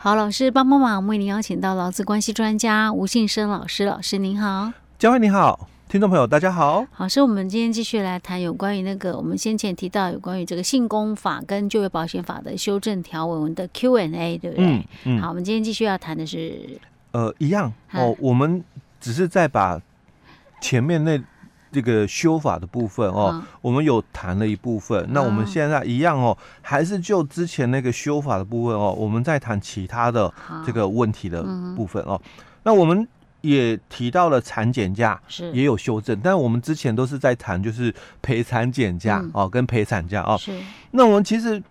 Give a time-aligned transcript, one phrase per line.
[0.00, 6.86] 好，老师帮帮忙，为您邀请到劳资关系专家吴信生老师，老师您好，嘉惠你好，听众朋友大家好。
[6.92, 14.64] 好，是我们今天继续来谈有关于那个我们先前提到有关于这个性工法跟就业保险法的修正条文的 Q&A，对不对？
[14.64, 16.78] 嗯，嗯好，我们今天继续要谈的是，
[17.10, 18.62] 呃，一样哦，我们
[19.00, 19.82] 只是在把
[20.60, 21.20] 前面那。
[21.70, 25.06] 这个修法的部分哦，嗯、我们有谈了一部分。
[25.10, 30.32] 那我们现在一样哦，还是就之前那个修法的部分哦，我们再谈其他的
[30.64, 31.42] 这个问题的
[31.76, 32.20] 部分哦。
[32.24, 33.06] 嗯、那我们
[33.40, 40.36] 也提到了产检假是也有修正，但我们之前都是在谈就是陪产检假哦，嗯、跟陪产假哦。
[40.38, 40.52] 是。
[40.90, 41.62] 那我们其实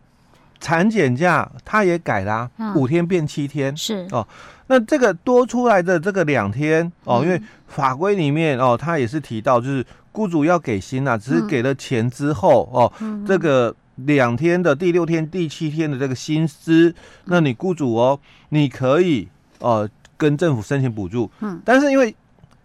[0.59, 3.75] 产检假它也改啦、啊，五、嗯、天变七天。
[3.75, 4.07] 是。
[4.11, 4.27] 哦。
[4.69, 12.91] 那这个多出来的这个两天哦，因为法规里面哦，他也是提到，就是雇主要给薪呐，只是给了钱之后哦，
[13.25, 16.93] 这个两天的第六天、第七天的这个薪资，
[17.25, 18.19] 那你雇主哦，
[18.49, 22.13] 你可以呃跟政府申请补助，嗯，但是因为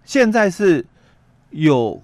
[0.04, 0.84] 现在是
[1.50, 2.02] 有。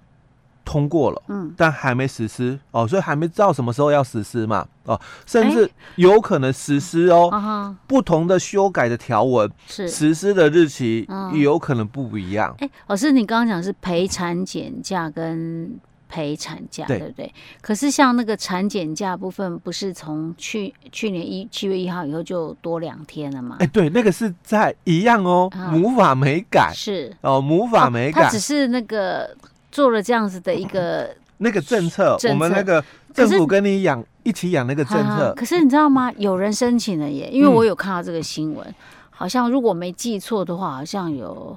[0.69, 9.89] 通过了，嗯，但还没实施哦，所以还没知道什么时候要实施嘛，哦，甚至有可能实施哦，欸、不同的修改的条文是。
[9.89, 12.55] 实施的日期也有可能不一样。
[12.58, 17.34] 哎、欸，老师，你刚刚讲是陪产检假跟陪产假，对，对不对？
[17.62, 23.56] 可是像那个产检假部分，不是从去去年一七月一号以后就多两天了吗？
[23.61, 27.11] 哎、欸，对，那个是在一样哦，母法没改，是。
[27.22, 29.34] 哦，母法没改，它只是那个。
[29.70, 35.33] 做了这样子的一个 那个政策，政策我们那个政府跟你养一起养那个政策。
[35.36, 36.12] 可是你知道吗？
[36.16, 38.74] 有人申请了耶，因为我有看到这个新闻，嗯、
[39.11, 41.56] 好像如果没记错的话，好像有，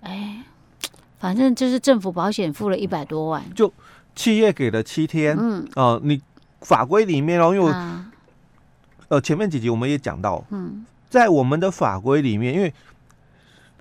[0.00, 0.42] 哎，
[1.18, 3.72] 反正就是政府保险付了一百多万，就
[4.14, 5.36] 企业给了七天。
[5.38, 6.20] 嗯，哦、呃，你
[6.62, 8.06] 法规里面哦，因为、啊、
[9.08, 12.72] 呃前面几集我们也讲到，嗯，在我们的法规里面，因为。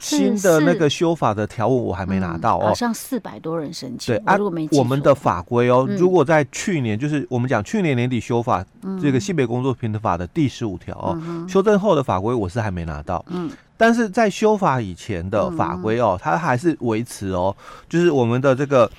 [0.04, 4.14] 新的那个修法的条文我还没拿到哦，好像四百多人申请。
[4.14, 8.64] 对啊，如果没我们的法规哦，如果在去年，就是我们讲去年年底修法
[9.02, 13.24] 这个性别工作平等法的第十五条哦，修正后的法规我是还没拿到。
[13.30, 17.56] 嗯，但是在修法以前的法规哦，它还是维持哦，
[17.88, 18.92] 就是我们的这个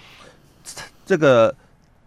[1.04, 1.54] 这个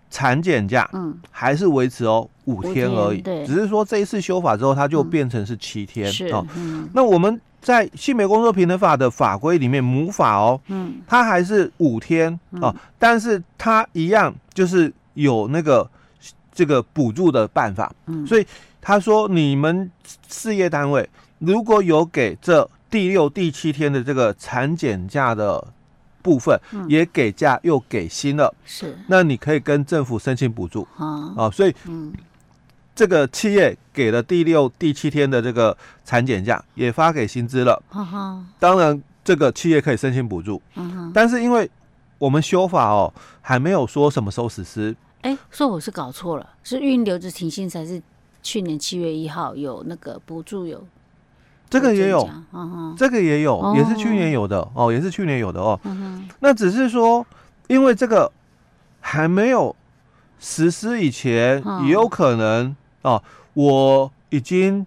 [0.09, 3.21] 产检假，嗯，还是维持哦五天而已。
[3.21, 6.45] 对，只是说这一次修法之后，它就变成是七天哦。
[6.93, 7.39] 那我们。
[7.59, 15.89] 在性别工作平等法的法规里面，母法哦，嗯，它还是五天哦，但是它一样就是有那个
[16.53, 18.45] 这个补助的办法，嗯，所以
[18.79, 19.91] 他说你们
[20.29, 21.09] 事业单位
[21.39, 25.61] 如果有给这第六、第七天的这个产检假的
[26.27, 32.13] 部分，也给价又给薪了，是，那你可以跟政府申请补助啊，啊，所以嗯。
[32.97, 37.79] 这个企业给了第六、第七天的这个产检假，也发给薪资了。
[38.57, 40.59] 当然，这个企业可以申请补助。
[41.13, 41.69] 但是因为
[42.17, 44.95] 我们修法哦，还没有说什么时候实施。
[45.21, 48.01] 哎，所以我是搞错了，是育婴留职停薪才是
[48.41, 50.83] 去年七月一号有那个补助有。
[51.69, 52.29] 这个也有，
[52.97, 55.79] 这个也有，也是去年有的哦，也是去年有的哦。
[56.39, 57.25] 那只是说，
[57.67, 58.31] 因为这个
[58.99, 59.75] 还没有
[60.39, 62.75] 实施以前，也有可能。
[63.03, 63.21] 哦，
[63.53, 64.85] 我已经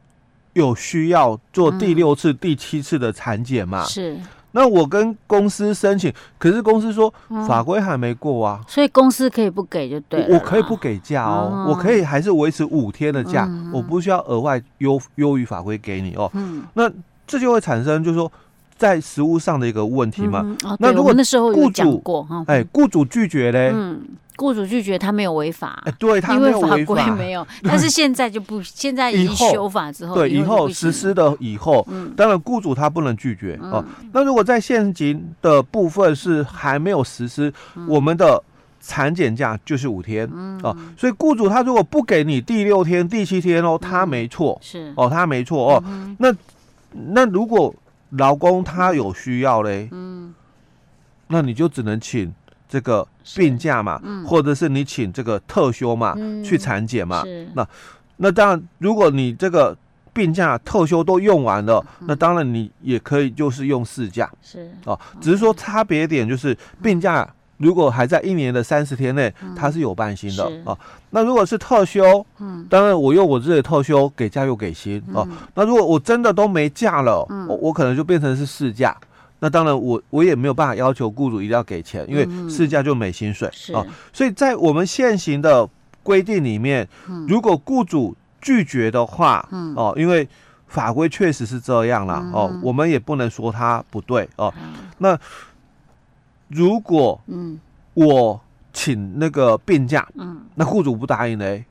[0.53, 3.85] 有需要做第六次、嗯、第七次的产检嘛？
[3.85, 4.19] 是。
[4.53, 7.13] 那我跟公司申请，可是公司说
[7.47, 10.35] 法规还没过啊，所以公司可以不给就对了。
[10.35, 16.31] 我可以不给假哦，嗯、我可以还是维持五天的假，嗯、我不需要额外优优于法规给你哦。
[16.35, 16.65] 嗯。
[16.75, 16.91] 那
[17.27, 18.31] 这就会产生就是说
[18.77, 20.41] 在实物上的一个问题嘛。
[20.45, 22.03] 嗯哦、那如果那时候雇主
[22.47, 23.71] 哎，雇主拒绝嘞？
[23.73, 24.01] 嗯。
[24.41, 33.85] 雇主拒绝他没有违法，欸、对他没有违法，没有， 但是现在就不，现在已经修法之后，对以后实施的以后，嗯、当然雇主他不能拒绝、嗯、哦。
[34.13, 38.43] 那如果在现行的部分是还没有实施，嗯、我们的
[38.81, 45.85] 产检假就是五天、嗯、哦，所以雇主他如果不给你第六天、第七天哦，他没错，是、嗯、哦，他没错哦。
[45.87, 46.35] 嗯、那
[47.13, 47.75] 那如果
[48.11, 50.35] 劳工他有需要嘞，嗯，
[51.29, 52.33] 那你就只能请。
[52.71, 57.25] 这个病假嘛，嗯、或者是你请这个特休嘛，嗯、去产检嘛。
[57.55, 57.67] 那
[58.19, 59.77] 那当然，如果你这个
[60.13, 64.31] 病假、特休都用完了，嗯、那当然你也可以就是用事假。
[64.41, 70.79] 是哦，只是说差别点就是病假如果还在一年的三十天内，嗯、它是有半薪的啊、哦。
[71.11, 75.27] 那如果是特休，嗯，当然我用我自己的特休给假又给薪啊。
[75.55, 78.97] 那如果我真的都没假了，嗯、我我可能就变成是事假。
[79.41, 83.85] 那当然我，我我也没有办法要求雇主一定要给钱，因为事假就没薪水啊。
[84.13, 85.69] 所以在我们现行的
[86.03, 90.29] 规定里面，嗯、如果雇主拒绝的话，嗯、哦，因为
[90.67, 92.25] 法规确实是这样啦。
[92.33, 94.53] 哦，我们也不能说他不对哦。
[94.99, 95.19] 那
[96.49, 97.59] 如果嗯
[97.95, 98.41] 我
[98.73, 101.65] 请那个病假，嗯，那雇主不答应嘞？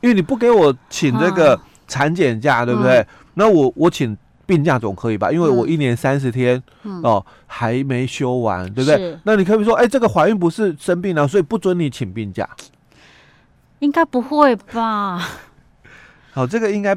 [0.00, 3.04] 因为你不给我请这个产检假，对不对？
[3.34, 4.16] 那我我请
[4.48, 5.30] 病假总可以吧？
[5.30, 6.60] 因为我一年三十天
[7.02, 9.18] 哦还没休完，对不对？
[9.24, 12.48] 那你可以说，哎，这个怀孕不是生病了，所以不准你请病假。
[13.80, 15.22] 应该不会吧？
[16.32, 16.96] 好，这个应该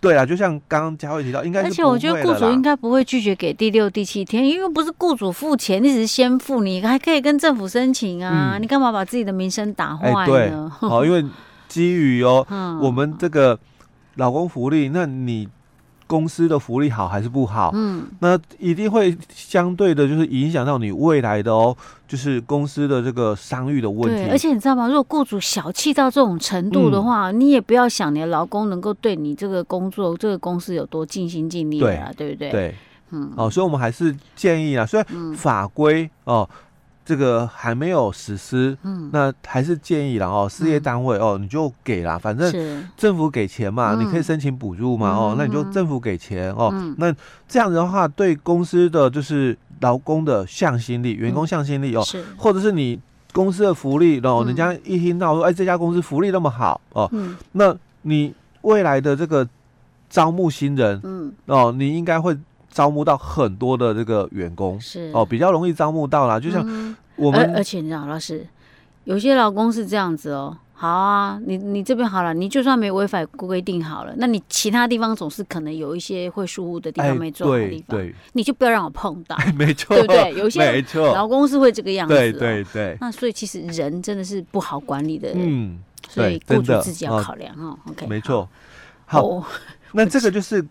[0.00, 1.62] 对啊，就像刚刚佳慧提到，应该。
[1.62, 8.56] 而且我觉得雇主应该不会拒绝给第六、第七天，因为不是雇主付钱，你只是先付，你还可以跟政府申请啊。
[8.56, 10.68] 嗯、你干嘛把自己的名声打坏呢？
[10.74, 11.24] 好，因为
[11.68, 12.44] 基于哦，
[12.82, 13.56] 我们这个
[14.16, 15.48] 老公福利，那你。
[16.10, 17.70] 公司的福利好还是不好？
[17.72, 21.76] 嗯，那一定会相对的，就是影响到你未来的哦，
[22.08, 24.24] 就是公司的这个商誉的问题。
[24.24, 24.88] 对，而且你知道吗？
[24.88, 32.50] 如果雇主小气到这种程度的话，嗯、你也不要想你的劳工能够对你这个工作、这个公司有多尽心尽力啊，对，对不对？
[32.50, 32.74] 对，
[33.12, 36.50] 嗯，哦，所以我们还是建议啊，虽然法规、嗯、哦。
[37.04, 47.12] 这个还没有实施，嗯，那还是建议了哦，事业单位哦，你就给啦，反正政府给钱嘛，你可以申请补助嘛，哦，那你就政府给钱哦，那
[47.48, 53.00] 这样子的话，对公司的就是劳工的向心力、员工向心力哦，是，或者是你
[53.32, 57.10] 公司的福利哦，人家一听到说，哎，这家公司福利那么好哦，
[57.52, 58.32] 那你
[58.62, 59.48] 未来的这个
[60.08, 62.38] 招募新人，嗯，哦，你应该会。
[62.70, 66.38] 招募到很多的这个员工是哦，比较容易招募到啦。
[66.38, 66.64] 就像
[67.16, 68.46] 我们，而而且你知道，老师
[69.04, 70.56] 有些老公是这样子哦。
[70.72, 80.32] 好啊，你你这边好了，你就算没违反规定好了，那你其他地方总是可能有一些会疏忽的地方没做好的地方，对，你就不要让我碰到， 没错，对不对？
[80.38, 82.96] 有些没错，劳工是会这个样子，对对对。
[82.98, 85.78] 那所以其实人真的是不好管理的，嗯，
[86.08, 87.78] 所以雇主自己要考量哦。
[87.90, 88.48] OK，没错。
[89.04, 89.44] 好，
[89.92, 90.66] 那这个就是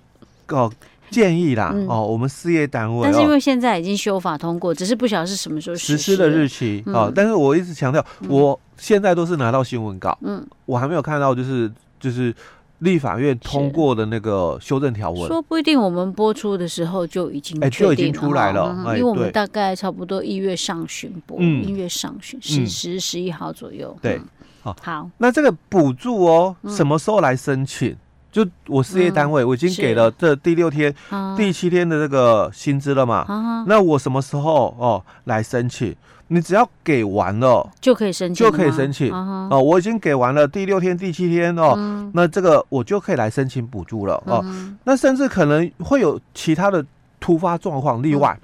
[0.47, 0.71] 哦。
[1.09, 7.13] 建议啦，嗯、哦，我们事业单位，但是因为现在已经修法通过，只是不晓得是什么时候实施，的日期啊、嗯哦。
[7.13, 12.33] 但是我一直强调，我现在都是拿到新闻稿，嗯，我还没有看到就是就是
[12.79, 15.27] 立法院通过的那个修正条文。
[15.27, 23.95] 说不一定我们播出的时候就已经哎就已经出来了，嗯、因为我们大概差不多一月上旬播，嗯、一月上旬十十十一号左右。
[24.01, 24.21] 对，
[24.61, 25.09] 好、嗯，好。
[25.17, 27.95] 那这个补助哦，什么时候来申请？
[28.31, 30.93] 就我事业单位，我已经给了这第六天、
[31.35, 33.63] 第七天的这个薪资了嘛？
[33.67, 35.95] 那我什么时候哦来申请？
[36.31, 39.11] 你只要给完了就可以申请，就可以申请。
[39.11, 39.59] 哦。
[39.59, 41.75] 我已经给完了第六天、第七天哦，
[42.13, 44.45] 那这个我就可以来申请补助了哦。
[44.83, 46.85] 那甚至可能会有其他的
[47.19, 48.39] 突发状况例外，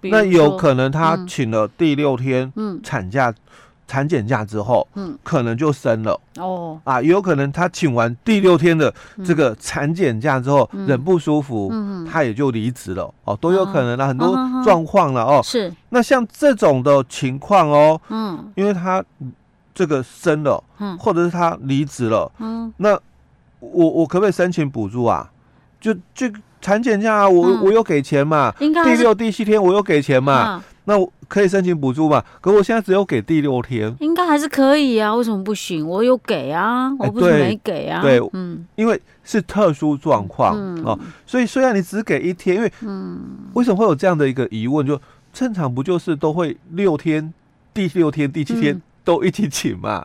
[0.00, 2.52] 那有可能他请了第六天
[2.82, 3.32] 产假。
[3.86, 6.18] 产检假之后，嗯，可能就生了。
[6.36, 6.80] 哦。
[6.84, 8.92] 啊，也有可能他请完第六天的
[9.24, 13.12] 这个产检假之后，人不舒服，嗯，他也就离职了。
[13.24, 14.34] 哦，都有可能的，很多
[14.64, 15.40] 状况了哦。
[15.42, 19.04] 是，那像这种的情况哦，嗯，因为他
[19.74, 22.98] 这个生了，嗯，或者是他离职了，嗯，那
[23.60, 25.30] 我我可不可以申请补助啊？
[25.80, 30.62] 就这个产检假啊，我我有给钱嘛，第六、第七天我有给钱嘛。
[30.86, 32.24] 那我可以申请补助吧？
[32.40, 35.12] 可我现在只有给第六天，应该还是可以啊。
[35.16, 35.84] 为什么不行？
[35.84, 38.00] 我有给啊，我不是没给啊。
[38.00, 40.96] 对，嗯，因为是特殊状况哦，
[41.26, 43.18] 所以虽然你只给一天，因为嗯，
[43.54, 44.86] 为什么会有这样的一个疑问？
[44.86, 45.00] 就
[45.32, 47.34] 正常不就是都会六天，
[47.72, 48.80] 第六天、第七天。
[49.04, 50.02] 都一起请嘛，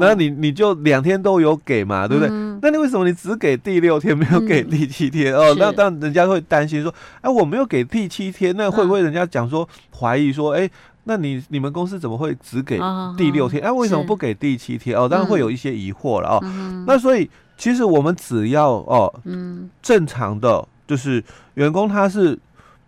[0.00, 2.28] 那你你就两天都有给嘛，对不对？
[2.60, 5.54] 那你为什么你只给第六天，没有给第七天哦？
[5.56, 9.66] 那当然人家会担心说，哎，我没有给第七天，那会不会人家讲说
[9.96, 10.68] 怀疑说，哎，
[11.04, 12.78] 那你你们公司怎么会只给
[13.16, 13.62] 第六天？
[13.62, 14.98] 哎，为什么不给第七天？
[14.98, 16.40] 哦，当然会有一些疑惑了哦。
[16.88, 21.22] 那所以其实我们只要哦，嗯，正常的就是
[21.54, 22.36] 员工他是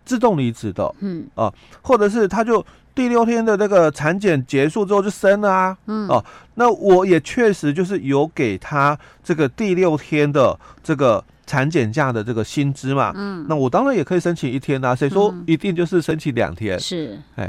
[0.03, 1.51] 自动离职的，嗯啊，
[1.81, 2.63] 或者是他就。
[2.95, 6.23] 第六天的那个产检结束之后就生了啊，嗯哦，
[6.55, 16.79] 那我也确实就是有给他这个第六天的这个产检假的这个薪资嘛，嗯，那我当然也可以申请一天啊，谁说一定就是申请两天？
[16.79, 17.47] 是，哎，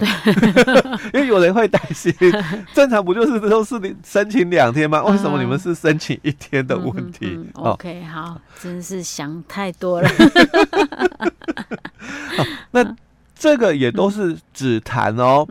[1.14, 2.12] 因为有人会担心，
[2.74, 5.04] 正常不就是都是你申请两天吗？
[5.04, 10.08] 为什么你们是申请一天的问题？OK，好，真是想太多了。
[12.36, 12.96] 好，那。
[13.34, 15.46] 这个也都是只谈哦，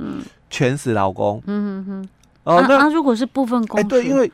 [0.49, 1.41] 全死劳工。
[1.45, 2.09] 嗯哼哼。
[2.43, 4.31] 哦，那如果是部分工，哎，对，因为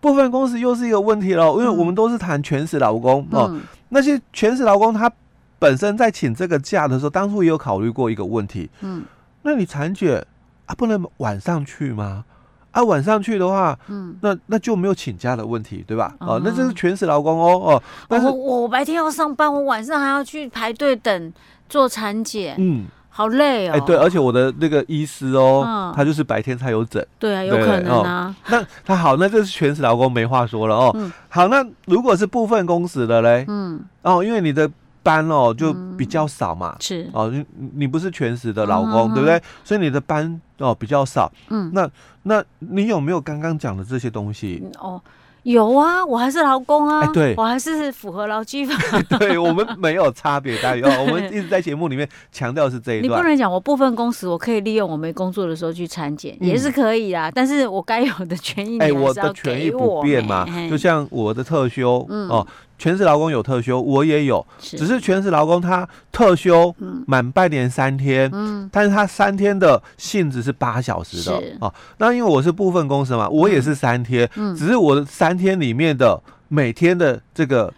[0.00, 3.60] 部分公司又是一个问题了，因为我们都是谈全职劳工哦。
[3.90, 5.10] 那些全死劳工他
[5.58, 8.70] 本身在请这个假的时候，当初也有考虑过一个问题。
[8.80, 9.04] 嗯。
[9.42, 10.24] 那你产检
[10.66, 12.24] 啊，不能晚上去吗？
[12.72, 16.14] 啊，晚上去的话，嗯，那那就没有请假的问题，对吧？
[16.20, 17.82] 哦，那这是全时劳工哦哦。
[18.08, 21.32] 但是我我白天要上班，我晚上还要去排队等
[21.68, 23.72] 做产检，嗯，好累哦。
[23.74, 28.34] 哎，对，而且我的那个医师哦，他就是白天才有诊，对啊，有可能啊。
[28.48, 31.12] 那他好，那这是全时劳工，没话说了哦。
[31.28, 34.70] 好，那如果是部分工时的嘞，嗯，哦，因为你的。
[35.02, 37.44] 班哦就比较少嘛，是哦，你
[37.74, 39.42] 你不是全职的老公，对不对？
[39.64, 41.30] 所以你的班哦比较少。
[41.50, 41.88] 嗯，那
[42.22, 44.62] 那你有没有刚刚讲的这些东西？
[44.78, 45.00] 哦，
[45.42, 48.76] 有啊，我还是劳工啊，对，我还是符合劳基法。
[49.18, 53.10] 对，我们没有差别待遇哦，我们一直在节目里面强调是这一段。
[53.18, 57.28] 你不能讲我部分工时，我可以利用我没工作的时候去产检，也是可以啊。
[57.28, 62.46] 但是我该有的权益，哎，我的权益不变嘛，就像我的特休哦。
[62.82, 66.74] 全职劳工有特休，我也有，是只是全职劳工他特休
[67.06, 71.72] 满半年三天，嗯，但是他三天的性质是八小时的是哦。
[71.98, 77.72] 那因为我是部分公司嘛，我也是三天，嗯，只是我的三天里面的每天的这个。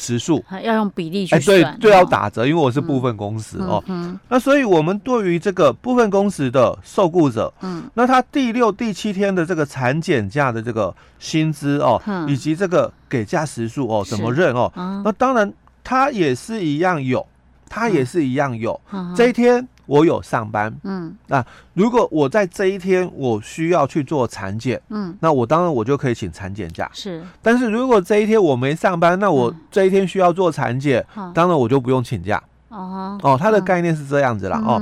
[0.00, 0.42] 时数。
[0.64, 3.84] 要用比例去算，哎，对，就要打折，因为我是部分工时哦。
[4.28, 14.72] 那所以我们对于这个部分工时的受雇者，嗯，那他第六、第七天的这个产检假的这个薪资哦，以及这个给假时数哦，怎么认哦？
[15.04, 15.52] 那当然，
[15.84, 17.26] 他也是一样有，
[17.68, 18.80] 他也是一样有。
[19.14, 19.68] 这一天。
[19.90, 21.44] 我有上班，嗯，那
[21.74, 27.20] 如果我在这一天我需要去做产检，嗯，那我当然我就可以请产检假，是。
[27.42, 31.04] 但是如果这一天我没上班，那我这一天需要做产检，
[31.34, 32.40] 当然我就不用请假。
[32.68, 34.62] 哦哦，它的概念是这样子啦。
[34.64, 34.80] 哦。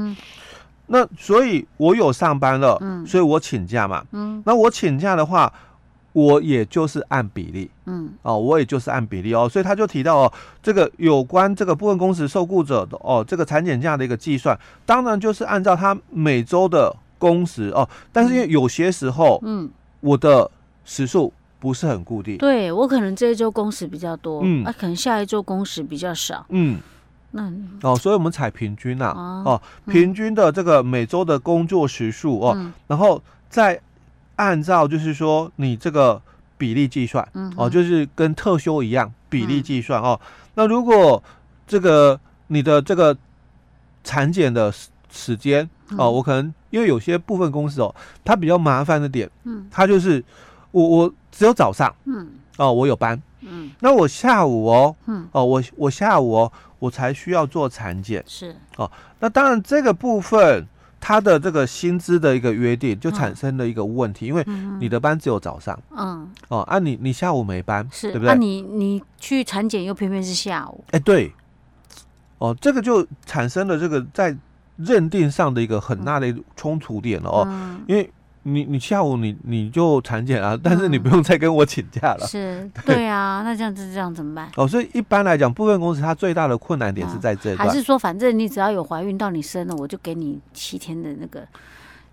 [0.88, 5.50] 那所以我有上班了，嗯，所以我请假嘛，嗯，那我请假的话。
[6.18, 19.70] 我也就是按比例，嗯，哦，我也就是按比例哦，所以他就提到哦，这个有关这个部分工时受雇者的哦，这个产检假的一个计算，当然就是按照他每周的工时哦，但是因为有些时候，嗯，
[20.00, 20.50] 我的
[20.84, 26.80] 时数不是很固定，对我可能这一周工时比较多，嗯，啊，可能下一周工时比较少，嗯，
[27.30, 29.12] 那哦，所以我们采平均呐，
[29.46, 33.80] 哦，平均的这个每周的工作时数哦，然后在。
[34.38, 36.22] 按照就是说，你这个
[36.56, 40.20] 比例计算，嗯、哦，就是跟特休一样比例计算、嗯、哦。
[40.54, 41.20] 那如果
[41.66, 43.16] 这个你的这个
[44.04, 47.92] 产检的时时间、嗯、哦，我可能因为有些部分公司哦，
[48.24, 50.24] 它比较麻烦的点，嗯，它就是
[50.70, 52.28] 我我只有早上，嗯，
[52.58, 58.54] 哦，我有班，嗯，那我下午哦，嗯，哦，我我下午哦，我才需要做产检，是。
[58.76, 58.88] 哦。
[59.18, 60.68] 那当然这个部分。
[61.00, 64.44] 他的这个薪资的一个约定就产生了一个问题，因为
[64.80, 68.28] 你的班只有早上，嗯，哦，啊，你你下午没班，是，对不对？
[68.28, 71.32] 那你你去产检又偏偏是下午，哎，对，
[72.38, 74.36] 哦，这个就产生了这个在
[74.76, 78.10] 认定上的一个很大的冲突点了哦，因为。
[78.44, 82.26] 你你下午你你就产检啊，但是你不用再跟我请假了。
[82.26, 84.48] 是，对啊，那这样子这样怎么办？
[84.56, 87.56] 哦，所以一般来讲，部分公司它最大的困难点是在这里。
[87.56, 91.46] 还是说，反正你只要有怀孕到你生了，我就给你七天的那个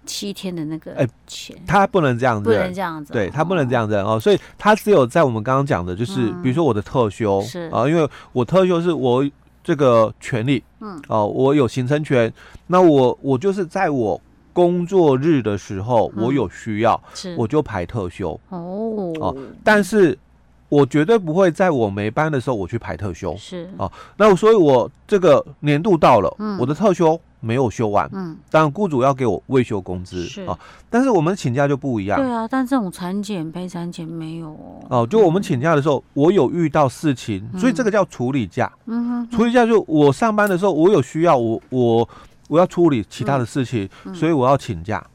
[0.05, 1.55] 七天的那个哎钱。
[1.65, 4.19] 他不能这样子，不能这样子，对他不能这样子哦。
[4.19, 9.25] 所以他只有在我们刚刚讲的，就是比如说我的特休是啊，因为我特休是我
[9.63, 12.31] 这个权利，嗯哦，我有行程权，
[12.67, 14.19] 那我我就是在我。
[14.55, 16.99] 工作日的时候，我有需要，
[17.37, 19.35] 我就排特休哦哦，
[19.65, 20.17] 但是
[20.69, 23.91] 我绝对不会在我没班的时候我去排特休是哦。
[24.15, 30.57] 那所以，我这个年度到了，我的特休没有休完，嗯，当然雇主要给我未休工资是啊。
[30.89, 34.85] 但是我们请假就不一样，对啊，但这种产检陪产检没有哦。
[34.89, 38.71] 哦，就我们请假的时候，我有遇到事情，所以这个叫处理假。
[38.85, 42.07] 嗯哼，处理假就我上班的时候，我有需要，我我。
[42.47, 45.05] 我要处理其他的事情，所以我要请假。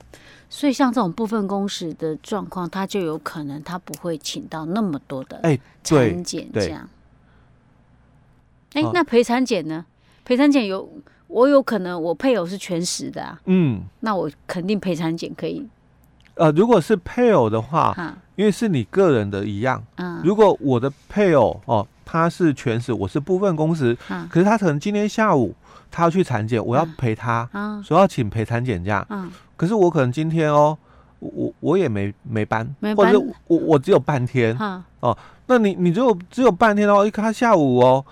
[0.53, 6.89] 所以像这种部分工时的状况，他就有可能他不会请到那么多的哎产检这样。
[8.73, 9.87] 哎、欸，那陪产检呢？
[10.25, 10.89] 陪产检有
[11.29, 15.65] 我有可能我配偶是全时的啊，嗯，那我肯定陪产检可以。
[16.35, 25.55] 呃，如果是配偶的话，哈因为是你个人的一样，嗯，如果我的配偶哦他是全时，我是部分工时，哈可是他可能今天下午。
[25.91, 29.05] 他要去产检，我要陪他，啊、所以要请陪产检假。
[29.11, 30.77] 嗯、可是我可能今天哦，
[31.19, 32.67] 我我也没没班，
[32.97, 34.57] 或者我我只有半天。
[34.61, 35.17] 嗯、哦，
[35.47, 38.05] 那你你只有只有半天哦，一看他下午哦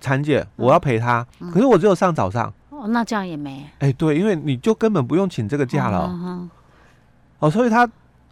[0.00, 2.52] 产检，我要陪他，嗯、可是我只有上早上。
[2.70, 3.64] 哦，那这样也没。
[3.78, 6.08] 哎、欸，对，因为你就根本不用请这个假了。
[6.10, 6.50] 嗯嗯、
[7.38, 7.88] 哦，所以他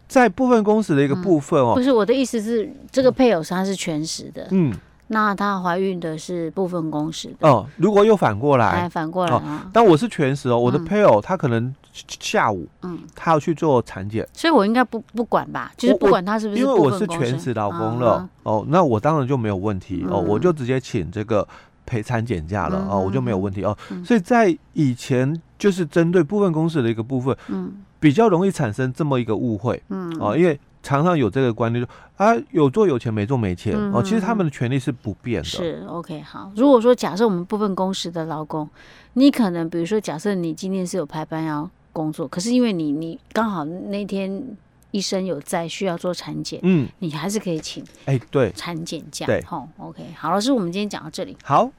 [0.07, 4.47] 在部分工时的一个部分哦，不是我的意思是，这个配偶他是全时的。
[4.51, 4.73] 嗯。
[5.09, 7.65] 那她怀孕的是部分工时哦。
[7.77, 9.69] 如果又反过来，哎，反过来啊。
[9.73, 15.71] 但我是全时哦，我的配偶他可能下午，嗯，他要去做产检，所以我应该不不管吧？
[15.75, 21.47] 就是不管他是不是，因为我是全职老公了哦，那我当然就没有问题哦，我就直接请这个
[21.85, 23.77] 陪产检假了哦，我就没有问题哦。
[24.05, 30.59] 所以在以前就是针对部分公司的一个部分，嗯，比较容易产生这么一个误会，嗯，哦，因为。
[30.81, 34.01] 常常有这个观念，就啊有做有钱，没做没钱、嗯、哦。
[34.01, 35.47] 其实他们的权利是不变的。
[35.47, 36.51] 是 OK 好。
[36.55, 38.69] 如果说假设我们部分工时的劳工，
[39.13, 44.43] 你可能比如说假设你今天是有排班要工作，可是因为你你刚好那天
[44.91, 49.25] 医生有在需要做产检，嗯，你还是可以请哎对产检假。
[49.25, 51.37] 对，好 OK 好，老师，我们今天讲到这里。
[51.43, 51.69] 好。